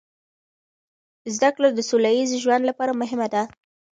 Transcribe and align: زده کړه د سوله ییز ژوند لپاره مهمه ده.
زده 1.35 1.49
کړه 1.55 1.67
د 1.73 1.79
سوله 1.89 2.09
ییز 2.17 2.31
ژوند 2.43 2.63
لپاره 2.69 2.99
مهمه 3.01 3.27
ده. 3.33 3.41